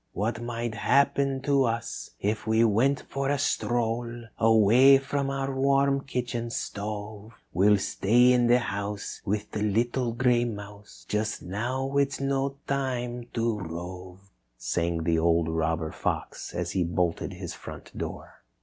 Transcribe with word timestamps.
"What 0.13 0.41
might 0.41 0.73
happen 0.73 1.43
to 1.43 1.65
us 1.65 2.09
if 2.19 2.47
we 2.47 2.63
went 2.63 3.03
for 3.07 3.29
a 3.29 3.37
stroll 3.37 4.23
Away 4.39 4.97
from 4.97 5.29
our 5.29 5.53
warm 5.55 6.05
kitchen 6.05 6.49
stove. 6.49 7.33
We'll 7.53 7.77
stay 7.77 8.33
in 8.33 8.47
the 8.47 8.57
house 8.57 9.21
with 9.25 9.51
the 9.51 9.61
little 9.61 10.11
gray 10.13 10.43
mouse; 10.43 11.05
Just 11.07 11.43
now 11.43 11.97
it 11.97 12.13
is 12.13 12.19
no 12.19 12.55
time 12.65 13.27
to 13.35 13.59
rove," 13.59 14.27
sang 14.57 15.03
the 15.03 15.19
old 15.19 15.47
robber 15.47 15.91
fox 15.91 16.55
as 16.55 16.71
he 16.71 16.83
bolted 16.83 17.33
his 17.33 17.53
front 17.53 17.95
door. 17.95 18.41